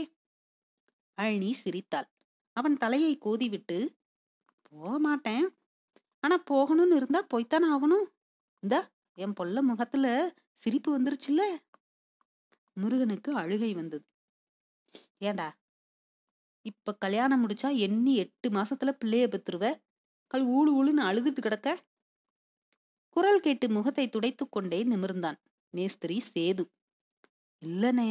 அழனி 1.15 1.53
சிரித்தாள். 1.53 2.09
அவன் 2.53 2.77
தலையை 2.77 3.19
கோதிவிட்டு 3.25 3.79
போக 4.63 4.99
மாட்டேன் 4.99 5.45
ஆனா 6.21 6.37
போகணும்னு 6.51 6.99
இருந்தா 7.01 7.21
போய்த்தானே 7.35 7.69
ஆகணும். 7.75 8.07
இந்தா 8.63 8.91
என் 9.19 9.33
பொல்ல 9.41 9.61
முகத்துல 9.63 10.07
சிரிப்பு 10.57 11.01
வந்துருச்சுல்ல? 11.01 11.43
முருகனுக்கு 12.73 13.35
அழுகை 13.35 13.75
வந்தது. 13.75 14.05
ஏண்டா? 15.19 15.59
இப்ப 16.63 16.95
கல்யாணம் 16.95 17.49
முடிச்சா 17.49 17.77
எண்ணி 17.77 18.17
எட்டு 18.17 18.49
மாசத்துல 18.49 18.91
பிள்ளைய 19.05 19.27
பெத்துருவ? 19.29 19.81
கல் 20.27 20.45
ஊழு 20.45 20.71
ஊழுன்னு 20.73 21.03
அழுதுட்டு 21.03 21.41
கிடக்க? 21.41 21.85
குரல் 23.09 23.41
கேட்டு 23.41 23.69
முகத்தை 23.69 24.09
துடைத்து 24.09 24.49
கொண்டே 24.49 24.83
நிமிர்ந்தான். 24.83 25.39
மேஸ்திரி 25.71 26.23
சேது. 26.35 26.65
இல்லனே. 27.63 28.11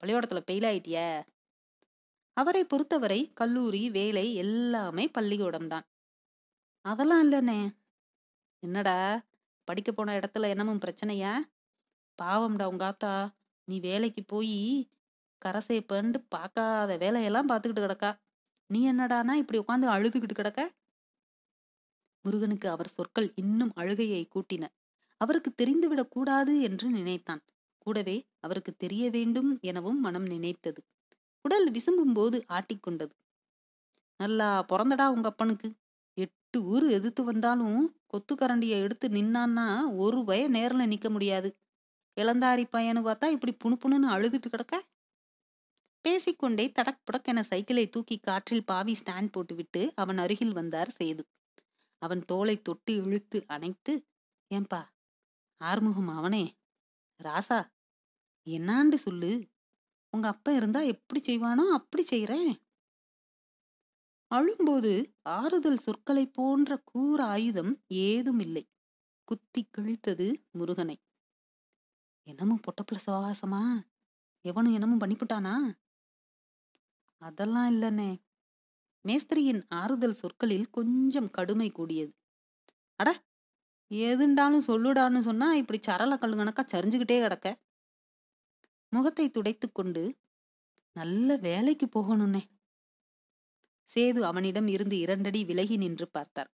பள்ளியோடத்துல 0.00 0.42
பெயில் 0.50 0.66
ஆயிட்டிய. 0.66 0.98
அவரை 2.36 2.64
பொறுத்தவரை 2.64 3.32
கல்லூரி 3.32 3.90
வேலை 3.90 4.34
எல்லாமே 4.34 5.10
பள்ளிக்கூடம்தான். 5.18 5.86
அதெல்லாம் 6.84 7.30
இல்லனே. 7.30 7.60
என்னடா? 8.62 8.98
படிக்க 9.70 9.92
போன 9.92 10.18
இடத்துல 10.18 10.46
என்னமும் 10.52 10.82
பிரச்சனையா? 10.84 11.32
பாவம்டா 12.22 12.64
உங்க 12.64 12.84
ஆத்தா. 12.86 13.34
நீ 13.64 13.80
வேலைக்கு 13.80 14.22
போய் 14.24 14.88
கரசேப்பண்டு 15.44 16.24
பார்க்காத 16.28 16.96
வேலையெல்லாம் 16.96 17.48
பார்த்துக்கிட்டு 17.48 17.82
கிடக்கா. 17.82 18.10
நீ 18.66 18.92
என்னடானா 18.92 19.32
இப்படி 19.32 19.58
உட்காந்து 19.58 19.88
அழுதுகிட்டு 19.88 20.34
கிடக்க? 20.34 20.74
முருகனுக்கு 22.20 22.68
அவர் 22.70 22.88
சொற்கள் 22.88 23.32
இன்னும் 23.34 23.72
அழுகையை 23.76 24.28
கூட்டின. 24.34 24.64
அவருக்கு 25.16 25.50
தெரிந்துவிடக் 25.54 26.10
கூடாது 26.10 26.60
என்று 26.60 26.90
நினைத்தான். 26.90 27.42
கூடவே 27.78 28.16
அவருக்கு 28.40 28.72
தெரிய 28.76 29.10
வேண்டும் 29.10 29.58
எனவும் 29.60 30.00
மனம் 30.00 30.26
நினைத்தது. 30.26 30.82
உடல் 31.42 31.70
விசும்பும் 31.70 32.14
போது 32.14 32.44
ஆட்டிக்கொண்டது. 32.48 33.14
நல்லா 34.16 34.64
பிறந்தடா 34.68 35.06
உங்க 35.08 35.28
அப்பனுக்கு. 35.28 35.68
எட்டு 36.54 36.66
ஊர் 36.66 36.90
எதிர்த்து 36.90 37.24
வந்தாலும் 37.24 37.82
கொத்து 38.06 38.34
எடுத்து 38.78 39.08
நின்னான்னா 39.08 39.66
ஒரு 39.96 40.24
பய 40.24 40.48
நேரில் 40.48 40.88
நிற்க 40.88 41.08
முடியாது. 41.10 41.48
இளந்தாரி 42.16 42.64
பையனு 42.72 43.00
பார்த்தா 43.04 43.26
இப்படி 43.30 43.52
புணுப்புணுன்னு 43.56 44.08
அழுதுட்டு 44.10 44.48
கிடக்க? 44.48 44.74
பேசிக்கொண்டே 46.04 46.64
தடக் 46.68 47.02
புடக் 47.04 47.24
என 47.24 47.42
சைக்கிளை 47.42 47.88
தூக்கி 47.88 48.18
காற்றில் 48.18 48.64
பாவி 48.64 48.96
ஸ்டாண்ட் 49.00 49.32
போட்டுவிட்டு 49.32 49.92
அவன் 49.94 50.18
அருகில் 50.18 50.52
வந்தார் 50.52 50.96
சேது. 50.98 51.22
அவன் 52.02 52.22
தோலை 52.24 52.62
தொட்டு 52.62 52.94
இழுத்து 52.96 53.44
அணைத்து 53.46 53.94
ஏன்பா 54.50 54.82
ஆறுமுகம் 55.60 56.08
அவனே? 56.08 56.44
ராசா 57.20 57.60
என்னாண்டு 58.46 58.94
சொல்லு? 58.96 59.32
உங்க 60.12 60.28
அப்பா 60.28 60.52
இருந்தா 60.52 60.80
எப்படி 60.94 61.20
செய்வானோ 61.26 61.66
அப்படி 61.70 62.04
செய்யறேன் 62.10 62.50
அழும்போது 64.30 64.90
ஆறுதல் 65.22 65.78
சொற்களை 65.78 66.26
போன்ற 66.26 66.76
கூற 66.84 67.24
ஆயுதம் 67.24 67.72
ஏதும் 67.86 68.38
இல்லை 68.38 68.68
குத்தி 69.24 69.68
கிழித்தது 69.70 70.26
முருகனை. 70.50 70.96
என்னமும் 72.26 72.62
பொட்டப்புல 72.66 72.98
சவகாசமா? 73.06 73.62
எவனும் 74.44 74.76
என்னமும் 74.76 75.02
பண்ணிப்புட்டானா? 75.02 75.54
அதெல்லாம் 77.20 77.70
இல்லனே. 77.70 78.10
மேஸ்திரியின் 79.04 79.62
ஆறுதல் 79.68 80.12
சொற்களில் 80.12 80.70
கொஞ்சம் 80.70 81.30
கடுமை 81.30 81.72
கூடியது. 81.72 82.12
அட 83.00 83.10
ஏதுண்டாலும் 83.90 84.66
சொல்லுடான்னு 84.66 85.20
சொன்னா 85.20 85.52
இப்படி 85.52 85.80
சரள 85.82 86.14
கழுங்கணக்கா 86.14 86.64
சரிஞ்சுக்கிட்டே 86.72 87.18
கிடக்க? 87.20 87.60
முகத்தை 88.92 89.30
துடைத்து 89.30 89.72
கொண்டு 89.72 90.02
நல்ல 90.96 91.36
வேலைக்கு 91.36 91.86
போகணும்னே. 91.86 92.42
சேது 93.94 94.20
அவனிடம் 94.20 94.66
இருந்து 94.66 94.98
இரண்டடி 94.98 95.44
விலகி 95.44 95.76
நின்று 95.76 96.08
பார்த்தார். 96.08 96.50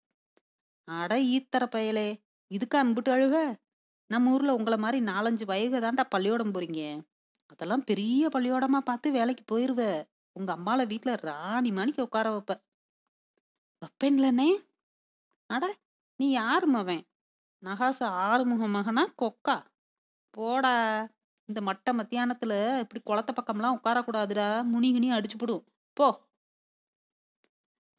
அட 0.85 1.19
ஈத்தர 1.19 1.65
பயலே 1.67 2.09
இதுக்கா 2.51 2.79
அம்பிட்டு 2.79 3.11
அழுக? 3.11 3.37
நம்ம 4.11 4.33
ஊர்ல 4.33 4.55
உங்களை 4.55 4.79
மாதிரி 4.79 5.05
நாலஞ்சு 5.05 5.45
வயது 5.45 5.81
தாண்டா 5.81 6.05
பள்ளியோடம் 6.15 6.55
போறீங்க. 6.55 7.03
அதெல்லாம் 7.47 7.85
பெரிய 7.85 8.29
பள்ளியோடமா 8.29 8.79
பார்த்து 8.79 9.11
வேலைக்கு 9.11 9.45
போயிருவ. 9.45 10.07
உங்க 10.33 10.57
அம்மால 10.57 10.81
வீட்டுல 10.87 11.17
ராணி 11.21 11.73
மணிக்கு 11.73 12.03
உட்கார 12.03 12.31
வைப்ப. 12.31 12.55
வைப்பேன்லனே 13.83 14.51
அட 15.51 15.65
நீ 16.21 16.31
யாரு 16.31 16.75
மவன்? 16.75 17.03
நகாச 17.63 18.01
ஆறுமுக 18.27 18.65
மகனா 18.69 19.05
கொக்கா? 19.23 19.57
போடா 20.31 20.75
இந்த 21.49 21.61
மட்ட 21.61 21.93
மத்தியானத்துல 21.93 22.53
இப்படி 22.79 23.01
குளத்த 23.07 23.31
பக்கம்லாம் 23.33 23.79
உட்காரக்கூடாதுடா. 23.79 24.49
முனிகினி 24.73 25.09
அடிச்சு 25.13 25.39
போடும் 25.39 25.65
போ. 25.93 26.09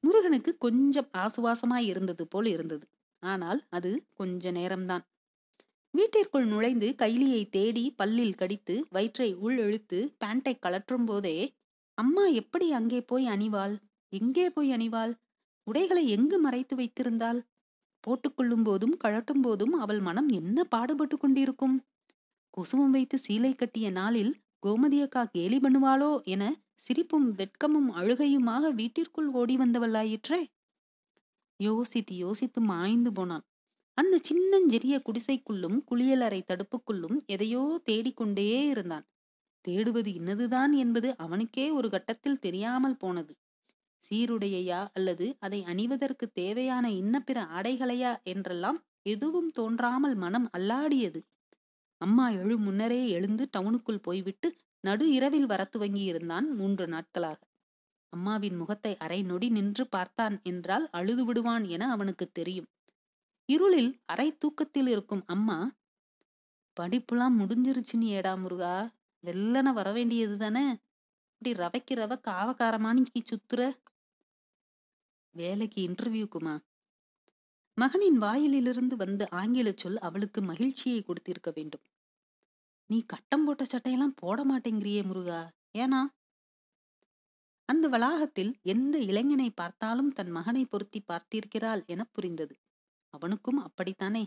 முருகனுக்கு 0.07 0.51
கொஞ்சம் 0.57 1.09
ஆசுவாசமாய் 1.17 1.87
இருந்தது 1.91 2.23
போல் 2.27 2.49
இருந்தது. 2.55 2.85
ஆனால் 3.23 3.59
அது 3.69 3.91
கொஞ்ச 4.13 4.51
நேரம்தான். 4.51 5.03
வீட்டிற்குள் 5.93 6.47
நுழைந்து 6.47 6.87
கைலியை 6.93 7.41
தேடி 7.49 7.83
பல்லில் 7.97 8.35
கடித்து 8.35 8.75
வயிற்றை 8.91 9.29
உள் 9.45 9.57
இழுத்து 9.57 9.99
பேண்டை 10.17 10.53
கலற்றும் 10.55 11.05
போதே 11.05 11.37
அம்மா 11.97 12.23
எப்படி 12.41 12.67
அங்கே 12.71 12.99
போய் 13.01 13.25
அணிவாள்? 13.27 13.75
எங்கே 14.13 14.45
போய் 14.49 14.69
அணிவாள்? 14.71 15.13
உடைகளை 15.67 16.03
எங்கு 16.07 16.37
மறைத்து 16.39 16.73
வைத்திருந்தாள்? 16.75 17.39
போட்டுக்கொள்ளும் 18.03 18.65
போதும் 18.67 18.95
கழட்டும் 19.03 19.41
போதும் 19.41 19.73
அவள் 19.73 20.01
மனம் 20.01 20.29
என்ன 20.39 20.65
பாடுபட்டு 20.65 21.15
கொண்டிருக்கும்? 21.17 21.75
குசுமம் 22.53 22.89
வைத்து 22.89 23.17
சீலை 23.17 23.51
கட்டிய 23.55 23.87
நாளில் 23.91 24.31
கோமதியக்கா 24.65 25.23
கேலி 25.33 25.57
பண்ணுவாளோ 25.57 26.11
என 26.25 26.43
சிரிப்பும் 26.89 27.27
வெட்கமும் 27.31 27.89
அழுகையுமாக 27.91 28.69
வீட்டிற்குள் 28.71 29.29
ஓடி 29.31 29.55
வந்தவளாயிற்றே? 29.57 30.39
யோசித்து 31.59 32.15
யோசித்து 32.15 32.61
மாய்ந்து 32.61 33.11
போனான். 33.11 33.45
அந்த 33.97 34.15
சின்னஞ்சிறிய 34.23 34.95
குடிசைக்குள்ளும் 35.05 35.77
குளியலறை 35.89 36.39
தடுப்புக்குள்ளும் 36.43 37.17
எதையோ 37.25 37.63
தேடிக்கொண்டே 37.83 38.45
இருந்தான். 38.67 39.05
தேடுவது 39.65 40.09
இன்னதுதான் 40.13 40.73
என்பது 40.77 41.09
அவனுக்கே 41.17 41.69
ஒரு 41.69 41.89
கட்டத்தில் 41.89 42.39
தெரியாமல் 42.39 42.97
போனது. 42.97 43.33
சீருடையையா 44.11 44.81
அல்லது 44.93 45.25
அதை 45.39 45.63
அணிவதற்கு 45.63 46.25
தேவையான 46.31 46.85
இன்ன 46.91 47.15
பிற 47.19 47.41
ஆடைகளையா 47.53 48.13
என்றெல்லாம் 48.23 48.79
எதுவும் 49.03 49.51
தோன்றாமல் 49.51 50.15
மனம் 50.15 50.47
அல்லாடியது. 50.51 51.19
அம்மா 52.01 52.29
எழு 52.31 52.55
முன்னரே 52.57 53.01
எழுந்து 53.09 53.43
டவுனுக்குள் 53.57 54.03
போய்விட்டு 54.03 54.49
நடு 54.83 55.11
இரவில் 55.11 55.45
வர 55.45 55.69
துவங்கியிருந்தான் 55.71 56.47
மூன்று 56.55 56.87
நாட்களாக. 56.87 57.39
அம்மாவின் 58.09 58.55
முகத்தை 58.55 58.97
அரை 58.97 59.23
நொடி 59.23 59.49
நின்று 59.49 59.87
பார்த்தான் 59.87 60.39
என்றால் 60.43 60.89
அழுது 60.91 61.25
விடுவான் 61.25 61.65
என 61.65 61.91
அவனுக்கு 61.91 62.31
தெரியும். 62.31 62.69
இருளில் 63.49 64.01
அரை 64.05 64.37
தூக்கத்தில் 64.37 64.87
இருக்கும் 64.87 65.23
அம்மா 65.25 65.57
படிப்புலாம் 66.77 67.35
முடிஞ்சிருச்சு 67.39 67.93
நீ 67.93 68.07
ஏடா 68.09 68.35
முருகா 68.35 68.75
வெள்ளன 69.23 69.73
வர 69.73 69.91
வேண்டியது 69.91 70.37
தானே? 70.37 70.65
இப்படி 71.31 71.51
ரவைக்கு 71.63 71.93
ரவ 71.95 72.13
காவக்காரமானிக்கு 72.27 73.21
சுத்துற? 73.21 73.61
வேலைக்கு 75.35 75.81
இன்டர்வியூக்குமா? 75.87 76.55
மகனின் 77.77 78.17
வாயிலிருந்து 78.17 78.95
வந்த 78.95 79.27
ஆங்கில 79.31 79.71
சொல் 79.75 79.99
அவளுக்கு 79.99 80.41
மகிழ்ச்சியை 80.41 81.01
கொடுத்திருக்க 81.01 81.51
வேண்டும். 81.55 81.81
நீ 82.89 82.97
கட்டம் 83.05 83.45
போட்ட 83.45 83.63
சட்டையெல்லாம் 83.63 84.13
போட 84.15 84.39
மாட்டேங்கிறியே 84.45 85.01
முருகா. 85.03 85.41
ஏனா 85.77 86.01
அந்த 87.69 87.87
வளாகத்தில் 87.87 88.51
எந்த 88.63 88.97
இளைஞனை 88.99 89.49
பார்த்தாலும் 89.51 90.11
தன் 90.11 90.31
மகனை 90.31 90.65
பொருத்தி 90.65 90.99
பார்த்திருக்கிறாள் 91.07 91.81
என 91.85 92.01
புரிந்தது. 92.11 92.53
அவனுக்கும் 93.13 93.59
அப்படித்தானே. 93.63 94.23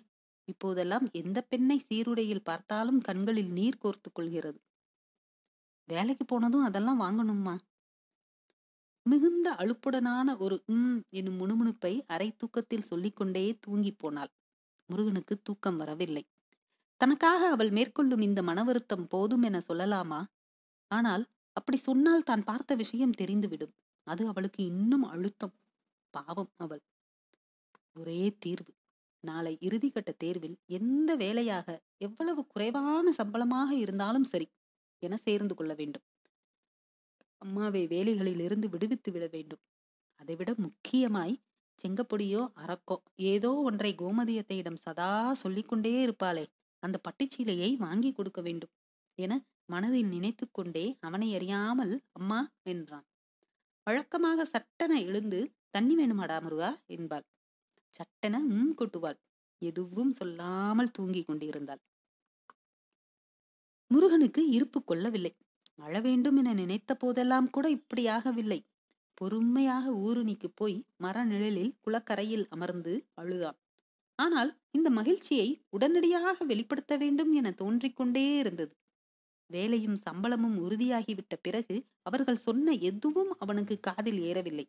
இப்போதெல்லாம் 0.49 1.07
எந்த 1.13 1.39
பெண்ணை 1.43 1.79
சீருடையில் 1.79 2.45
பார்த்தாலும் 2.45 3.01
கண்களில் 3.01 3.51
நீர் 3.53 3.81
கோர்த்து 3.85 4.11
கொள்கிறது. 4.13 4.59
வேலைக்கு 5.89 6.25
போனதும் 6.25 6.65
அதெல்லாம் 6.65 7.01
வாங்கணுமா 7.01 7.55
மிகுந்த 9.07 9.49
அழுப்புடனான 9.53 10.39
ஒரு 10.39 10.57
உம் 10.67 11.03
என்னும் 11.11 11.39
முணுமுணுப்பை 11.41 11.93
அரை 12.07 12.29
தூக்கத்தில் 12.37 12.89
சொல்லிக்கொண்டே 12.91 13.45
தூங்கி 13.61 13.93
போனாள். 13.93 14.31
முருகனுக்கு 14.89 15.35
தூக்கம் 15.43 15.77
வரவில்லை. 15.77 16.25
தனக்காக 17.01 17.43
அவள் 17.51 17.71
மேற்கொள்ளும் 17.71 18.21
இந்த 18.21 18.43
மன 18.43 18.65
வருத்தம் 18.65 19.07
போதும் 19.09 19.43
என 19.43 19.61
சொல்லலாமா? 19.69 20.21
ஆனால் 20.91 21.25
அப்படி 21.53 21.79
சொன்னால் 21.79 22.23
தான் 22.23 22.45
பார்த்த 22.45 22.75
விஷயம் 22.75 23.19
தெரிந்துவிடும். 23.19 23.75
அது 24.07 24.23
அவளுக்கு 24.29 24.61
இன்னும் 24.65 25.03
அழுத்தம். 25.05 25.55
பாவம் 26.15 26.53
அவள். 26.57 26.83
ஒரே 27.97 28.21
தீர்வு. 28.39 28.73
நாளை 29.25 29.59
இறுதிக்கட்ட 29.61 30.11
தேர்வில் 30.17 30.57
எந்த 30.69 31.11
வேலையாக 31.17 31.69
எவ்வளவு 31.99 32.47
குறைவான 32.47 33.13
சம்பளமாக 33.13 33.71
இருந்தாலும் 33.77 34.25
சரி 34.25 34.47
என 35.03 35.17
சேர்ந்து 35.17 35.55
கொள்ள 35.55 35.73
வேண்டும். 35.75 36.05
அம்மாவை 37.43 37.87
வேலைகளில் 37.87 38.41
இருந்து 38.41 38.69
விடுவித்து 38.69 39.11
விட 39.13 39.27
வேண்டும். 39.27 39.63
அதைவிட 40.21 40.51
முக்கியமாய் 40.59 41.35
செங்கப்பொடியோ 41.85 42.43
அரக்கோ 42.57 42.97
ஏதோ 43.25 43.51
ஒன்றை 43.63 43.93
கோமதியத்தையிடம் 43.95 44.83
சதா 44.83 45.33
சொல்லிக்கொண்டே 45.33 45.93
இருப்பாளே. 46.07 46.45
அந்த 46.83 46.97
பட்டுச்சீலையை 47.07 47.71
வாங்கி 47.77 48.11
கொடுக்க 48.13 48.41
வேண்டும் 48.41 48.73
என 49.19 49.33
மனதில் 49.65 50.09
நினைத்து 50.09 50.45
கொண்டே 50.51 50.85
அவனை 51.01 51.29
அறியாமல் 51.35 51.95
அம்மா 52.13 52.41
என்றான். 52.63 53.07
வழக்கமாக 53.87 54.45
சட்டென 54.45 54.93
எழுந்து 55.01 55.41
தண்ணி 55.71 55.95
வேணுமாடா 55.97 56.37
முருகா 56.43 56.71
என்பாள். 56.87 57.27
சட்டென 57.95 58.41
உம் 58.49 58.75
கொட்டுவாள் 58.75 59.19
எதுவும் 59.63 60.13
சொல்லாமல் 60.13 60.91
தூங்கிக் 60.91 61.29
கொண்டிருந்தாள். 61.29 61.83
முருகனுக்கு 63.91 64.43
இருப்பு 64.49 64.79
கொள்ளவில்லை. 64.85 65.33
அழ 65.79 65.95
வேண்டும் 66.01 66.37
என 66.37 66.53
நினைத்த 66.55 66.95
போதெல்லாம் 66.95 67.49
கூட 67.51 67.67
இப்படியாகவில்லை 67.71 68.61
பொறுமையாக 69.19 69.93
ஊருணிக்கு 70.01 70.49
போய் 70.55 70.77
மர 70.97 71.25
நிழலில் 71.25 71.73
குளக்கரையில் 71.81 72.47
அமர்ந்து 72.51 72.93
அழுதான் 73.15 73.59
ஆனால் 74.21 74.51
இந்த 74.71 74.89
மகிழ்ச்சியை 74.91 75.49
உடனடியாக 75.69 76.45
வெளிப்படுத்த 76.45 76.97
வேண்டும் 76.97 77.33
என 77.33 77.51
தோன்றிக்கொண்டே 77.53 78.25
இருந்தது. 78.39 78.73
வேலையும் 79.51 79.97
சம்பளமும் 79.97 80.57
உறுதியாகிவிட்ட 80.59 81.35
பிறகு 81.43 81.77
அவர்கள் 82.03 82.45
சொன்ன 82.47 82.75
எதுவும் 82.81 83.33
அவனுக்கு 83.39 83.77
காதில் 83.81 84.21
ஏறவில்லை. 84.21 84.67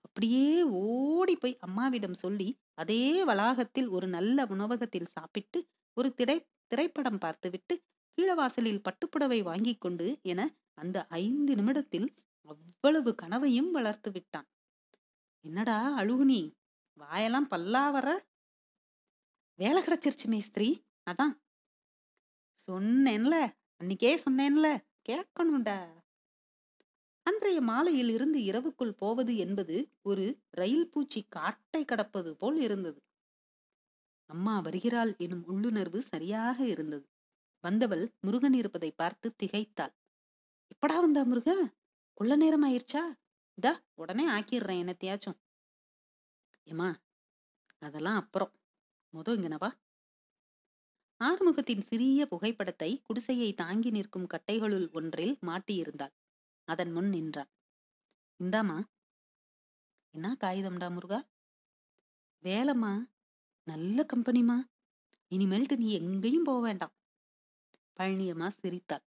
அப்படியே 0.00 0.46
ஓடி 0.82 1.34
போய் 1.36 1.56
அம்மாவிடம் 1.60 2.14
சொல்லி 2.14 2.48
அதே 2.74 3.02
வளாகத்தில் 3.24 3.88
ஒரு 3.88 4.06
நல்ல 4.08 4.46
உணவகத்தில் 4.46 5.12
சாப்பிட்டு 5.12 5.58
ஒரு 5.96 6.08
திரை 6.14 6.36
திரைப்படம் 6.66 7.18
பார்த்துவிட்டு 7.18 7.74
கீழவாசலில் 8.18 8.84
பட்டுப்புடவை 8.86 9.40
வாங்கி 9.42 9.74
கொண்டு 9.76 10.06
என 10.22 10.40
அந்த 10.74 10.98
ஐந்து 11.20 11.52
நிமிடத்தில் 11.56 12.08
அவ்வளவு 12.48 13.10
கனவையும் 13.14 13.70
வளர்த்து 13.70 14.10
விட்டான். 14.10 14.46
என்னடா 15.44 15.78
அழுகுனி? 15.98 16.40
வாயெல்லாம் 17.00 17.48
பல்லா 17.50 17.84
வர? 17.90 18.08
வேலை 19.58 19.82
கிடைச்சிருச்சு 19.82 20.26
மேஸ்திரி 20.26 20.68
அதான். 21.06 21.34
சொன்னேன்ல. 22.68 23.34
அன்னைக்கே 23.80 24.12
சொன்னேன்ல. 24.24 24.68
கேட்கணும்டா. 25.08 25.78
அன்றைய 27.26 27.60
மாலையில் 27.60 28.10
இருந்து 28.10 28.42
இரவுக்குள் 28.42 28.94
போவது 28.94 29.36
என்பது 29.36 29.76
ஒரு 30.02 30.24
ரயில் 30.50 30.90
பூச்சி 30.90 31.26
காட்டை 31.28 31.84
கடப்பது 31.84 32.36
போல் 32.36 32.60
இருந்தது. 32.60 32.98
அம்மா 34.30 34.60
வருகிறாள் 34.60 35.14
எனும் 35.18 35.44
உள்ளுணர்வு 35.46 36.02
சரியாக 36.02 36.58
இருந்தது. 36.66 37.06
வந்தவள் 37.64 38.04
முருகன் 38.20 38.52
இருப்பதை 38.52 38.90
பார்த்து 38.92 39.34
திகைத்தாள். 39.42 39.94
எப்படா 40.74 40.96
வந்தா 41.00 41.22
முருக? 41.22 41.50
கொள்ள 42.20 42.36
நேரம் 42.36 42.66
ஆயிடுச்சா 42.66 43.04
இதா 43.58 43.72
உடனே 43.94 44.30
ஆக்கிடுறேன் 44.30 44.82
என்னத்தையாச்சும். 44.82 45.38
ஏமா 46.66 46.88
அதெல்லாம் 47.82 48.16
அப்புறம். 48.16 48.52
முத 49.16 49.28
இங்கனவா 49.34 49.70
ஆறுமுகத்தின் 51.20 51.82
சிறிய 51.82 52.26
புகைப்படத்தை 52.26 52.90
குடிசையை 53.02 53.54
தாங்கி 53.54 53.90
நிற்கும் 53.90 54.26
கட்டைகளுள் 54.26 54.92
ஒன்றில் 54.92 55.38
மாட்டியிருந்தாள் 55.46 56.14
அதன் 56.68 56.92
முன் 56.92 57.08
நின்றான் 57.08 57.50
இந்தாமா 58.40 58.78
என்ன 60.14 60.36
காகிதம்டா 60.40 60.88
முருகா? 60.92 61.18
வேலைம்மா. 62.44 62.92
நல்ல 63.66 63.98
கம்பெனிமா 64.04 64.56
இனிமேல்ட்டு 65.32 65.76
நீ 65.76 65.88
எங்கேயும் 65.92 66.44
போக 66.44 66.60
வேண்டாம். 66.60 66.92
பழனியம்மா 67.96 68.48
சிரித்தாள். 68.48 69.04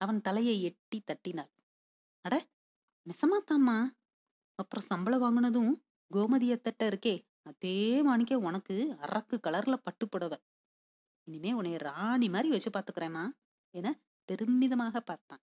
அவன் 0.00 0.20
தலையை 0.20 0.62
எட்டி 0.62 0.98
தட்டினாள். 1.00 1.50
அட 2.24 2.34
நெசமாத்தாம்மா. 3.06 3.76
அப்புறம் 4.58 4.84
சம்பளம் 4.84 5.24
வாங்கினதும் 5.24 5.72
கோமதியத்தட்ட 6.10 6.82
இருக்கே. 6.86 7.14
அதே 7.46 8.02
மாணிக்க 8.02 8.38
உனக்கு 8.38 8.96
அரக்கு 9.00 9.36
கலர்ல 9.42 9.74
பட்டு 9.76 10.08
புடவை. 10.08 10.38
இனிமே 11.28 11.52
உன்னை 11.52 11.76
ராணி 11.76 12.28
மாதிரி 12.28 12.48
வச்சு 12.48 12.70
பாத்துக்கிறேமா 12.70 13.24
என 13.70 14.00
பெருமிதமாக 14.28 15.00
பார்த்தான். 15.00 15.42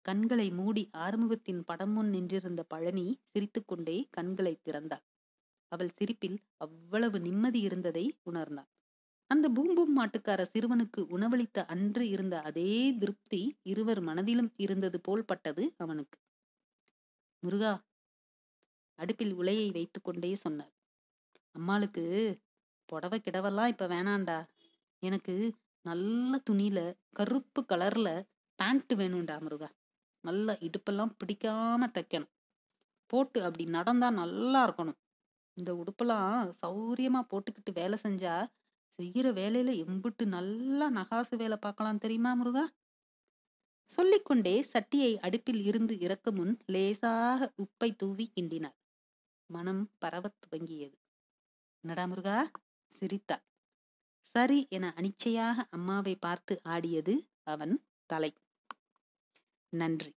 கண்களை 0.00 0.50
மூடி 0.50 0.90
ஆறுமுகத்தின் 0.96 1.62
படம் 1.64 1.92
முன் 1.92 2.10
நின்றிருந்த 2.10 2.62
பழனி 2.62 3.20
சிரித்துக்கொண்டே 3.28 4.06
கண்களை 4.10 4.60
திறந்தாள். 4.64 5.04
அவள் 5.72 5.92
சிரிப்பில் 5.96 6.38
அவ்வளவு 6.56 7.20
நிம்மதி 7.20 7.60
இருந்ததை 7.60 8.04
உணர்ந்தாள். 8.30 8.70
அந்த 9.30 9.46
பூம்பூம் 9.48 9.94
மாட்டுக்கார 9.96 10.40
சிறுவனுக்கு 10.52 11.00
உணவளித்த 11.16 11.64
அன்று 11.64 12.08
இருந்த 12.08 12.40
அதே 12.40 12.96
திருப்தி 12.98 13.58
இருவர் 13.62 14.00
மனதிலும் 14.00 14.52
இருந்தது 14.56 15.00
போல் 15.00 15.24
பட்டது 15.24 15.74
அவனுக்கு. 15.76 16.18
முருகா 17.42 17.72
அடுப்பில் 18.98 19.34
உலையை 19.34 19.70
வைத்துக்கொண்டே 19.70 20.34
சொன்னார். 20.34 20.75
அம்மாளுக்கு 21.56 22.04
புடவை 22.88 23.18
கிடவெல்லாம் 23.20 23.66
இப்ப 23.66 23.86
வேணாண்டா 23.86 24.38
எனக்கு 25.02 25.34
நல்ல 25.84 26.42
துணியில 26.50 26.78
கருப்பு 27.12 27.60
கலர்ல 27.68 28.08
பேண்ட் 28.58 28.92
வேணும்டா 28.94 29.40
முருகா. 29.40 29.68
நல்லா 30.24 30.52
இடுப்பெல்லாம் 30.66 31.12
பிடிக்காம 31.18 31.88
தைக்கணும். 31.88 32.32
போட்டு 33.10 33.38
அப்படி 33.44 33.64
நடந்தா 33.66 34.10
நல்லா 34.10 34.60
இருக்கணும். 34.68 34.98
இந்த 35.56 35.70
உடுப்பெல்லாம் 35.74 36.54
சௌரியமா 36.62 37.20
போட்டுக்கிட்டு 37.30 37.72
வேலை 37.72 37.98
செஞ்சா 38.02 38.34
செய்யற 38.98 39.26
வேலையில 39.40 39.70
எம்புட்டு 39.84 40.24
நல்லா 40.26 40.90
நகாசு 40.90 41.36
வேலை 41.36 41.56
பார்க்கலாம் 41.56 41.98
தெரியுமா 41.98 42.32
முருகா? 42.34 42.64
சொல்லிக்கொண்டே 43.90 44.54
சட்டியை 44.72 45.12
அடுப்பில் 45.18 45.62
இருந்து 45.64 45.94
இறக்க 46.00 46.30
முன் 46.30 46.58
லேசாக 46.66 47.52
உப்பை 47.56 47.96
தூவி 47.96 48.32
கிண்டினார். 48.34 48.76
மனம் 49.50 49.82
பரவத் 49.98 50.38
துவங்கியது. 50.42 50.96
என்னடா 51.86 52.04
முருகா? 52.06 52.36
சிரித்தாள் 52.94 53.42
சரி 54.34 54.66
என 54.70 54.94
அனிச்சையாக 54.96 55.66
அம்மாவை 55.70 56.14
பார்த்து 56.16 56.60
ஆடியது 56.64 57.14
அவன் 57.44 57.74
தலை. 58.10 58.30
நன்றி. 59.72 60.10